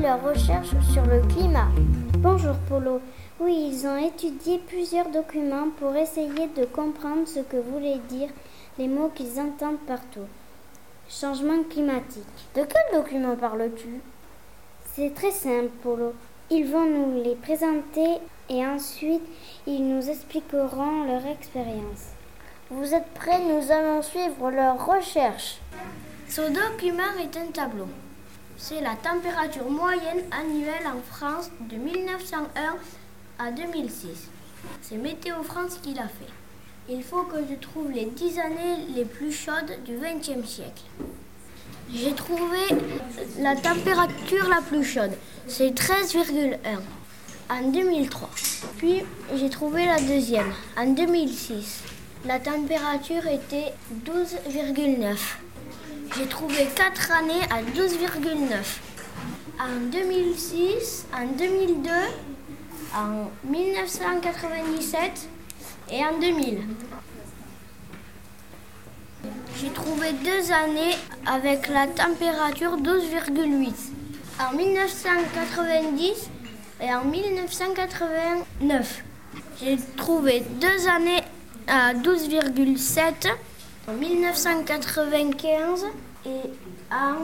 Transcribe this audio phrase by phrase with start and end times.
[0.00, 1.68] leurs recherches sur le climat.
[2.18, 3.00] Bonjour Polo.
[3.40, 8.30] Oui, ils ont étudié plusieurs documents pour essayer de comprendre ce que voulaient dire
[8.78, 10.26] les mots qu'ils entendent partout.
[11.08, 12.24] Changement climatique.
[12.54, 14.00] De quel document parles-tu?
[14.94, 16.14] C'est très simple, Polo.
[16.50, 19.22] Ils vont nous les présenter et ensuite
[19.66, 22.12] ils nous expliqueront leur expérience.
[22.70, 23.40] Vous êtes prêts?
[23.40, 25.60] Nous allons suivre leurs recherches.
[26.28, 27.88] Ce document est un tableau.
[28.60, 32.76] C'est la température moyenne annuelle en France de 1901
[33.38, 34.08] à 2006.
[34.82, 36.32] C'est Météo France qui l'a fait.
[36.88, 40.82] Il faut que je trouve les 10 années les plus chaudes du XXe siècle.
[41.94, 42.58] J'ai trouvé
[43.38, 45.12] la température la plus chaude,
[45.46, 46.56] c'est 13,1
[47.50, 48.28] en 2003.
[48.76, 49.04] Puis
[49.36, 51.84] j'ai trouvé la deuxième en 2006.
[52.26, 53.72] La température était
[54.04, 55.16] 12,9.
[56.16, 58.78] J'ai trouvé 4 années à 12,9.
[59.60, 61.90] En 2006, en 2002,
[62.94, 65.28] en 1997
[65.90, 66.60] et en 2000.
[69.60, 70.94] J'ai trouvé deux années
[71.26, 73.72] avec la température 12,8.
[74.40, 76.30] En 1990
[76.80, 79.04] et en 1989.
[79.60, 81.22] J'ai trouvé deux années
[81.66, 83.28] à 12,7
[83.88, 85.86] en 1995
[86.26, 86.30] et
[86.92, 87.16] en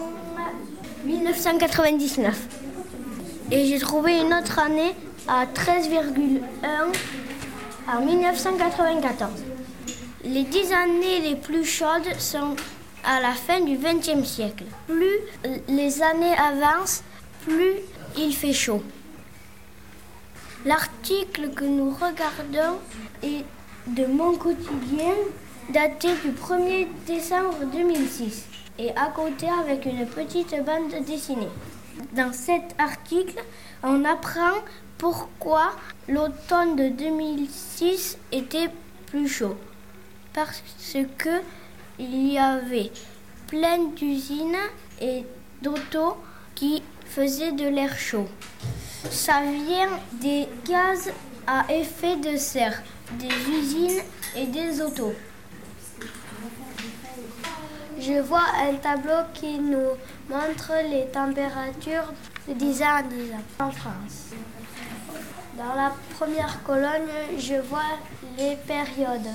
[1.06, 2.48] 1999.
[3.50, 4.94] Et j'ai trouvé une autre année
[5.28, 6.40] à 13,1
[7.86, 9.30] en 1994.
[10.24, 12.56] Les dix années les plus chaudes sont
[13.04, 14.64] à la fin du XXe siècle.
[14.86, 15.18] Plus
[15.68, 17.02] les années avancent,
[17.42, 17.74] plus
[18.16, 18.82] il fait chaud.
[20.64, 22.78] L'article que nous regardons
[23.22, 23.44] est
[23.86, 25.12] de mon quotidien
[25.70, 28.44] daté du 1er décembre 2006
[28.78, 31.48] et à côté avec une petite bande dessinée.
[32.12, 33.42] Dans cet article,
[33.82, 34.58] on apprend
[34.98, 35.72] pourquoi
[36.08, 38.70] l'automne de 2006 était
[39.06, 39.56] plus chaud.
[40.32, 40.62] Parce
[41.18, 41.40] que
[41.98, 42.90] il y avait
[43.46, 44.56] plein d'usines
[45.00, 45.24] et
[45.62, 46.16] d'autos
[46.54, 48.26] qui faisaient de l'air chaud.
[49.10, 51.12] Ça vient des gaz
[51.46, 54.02] à effet de serre, des usines
[54.36, 55.12] et des autos.
[58.06, 59.96] Je vois un tableau qui nous
[60.28, 62.12] montre les températures
[62.46, 64.32] de 10 ans en 10 ans en France.
[65.56, 67.96] Dans la première colonne, je vois
[68.36, 69.30] les périodes.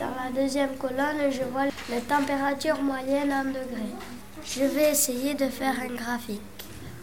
[0.00, 3.94] Dans la deuxième colonne, je vois les températures moyennes en degrés.
[4.44, 6.40] Je vais essayer de faire un graphique.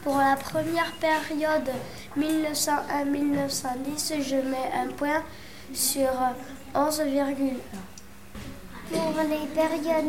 [0.03, 1.71] Pour la première période
[2.17, 5.23] 1901-1910, je mets un point
[5.73, 6.11] sur
[6.75, 7.53] 11,1.
[8.91, 10.05] Pour les périodes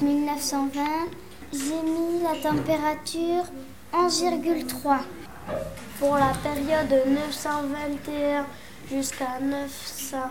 [0.00, 1.06] 1911-1920,
[1.52, 3.44] j'ai mis la température
[3.92, 4.98] 11,3.
[6.00, 8.46] Pour la période 921
[8.90, 10.28] jusqu'à 930,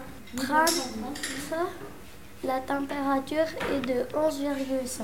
[2.43, 5.03] la température est de 11,5.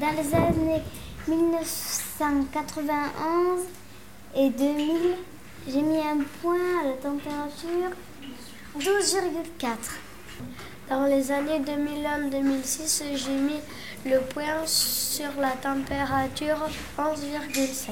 [0.00, 0.82] Dans les années
[1.28, 3.60] 1991
[4.34, 5.18] et 2000,
[5.68, 7.90] j'ai mis un point à la température
[8.78, 9.68] 12,4.
[10.88, 13.60] Dans les années 2001-2006, j'ai mis
[14.04, 16.58] le point sur la température
[16.98, 17.90] 11,7.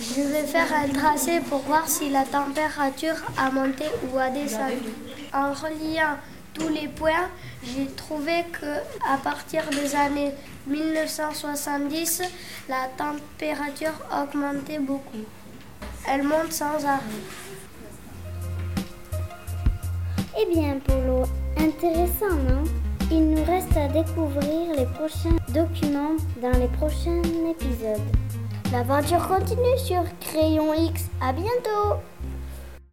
[0.00, 4.92] Je vais faire un tracé pour voir si la température a monté ou a descendu.
[5.32, 6.16] En reliant
[6.52, 7.28] tous les points,
[7.64, 8.78] j'ai trouvé que
[9.08, 10.32] à partir des années
[10.66, 12.22] 1970,
[12.68, 15.24] la température augmentait beaucoup.
[16.06, 17.00] Elle monte sans arrêt.
[20.38, 21.24] Eh bien, Polo,
[21.56, 22.64] intéressant, non?
[23.10, 28.02] Il nous reste à découvrir les prochains documents dans les prochains épisodes.
[28.72, 31.08] L'aventure continue sur Crayon X.
[31.20, 32.00] À bientôt!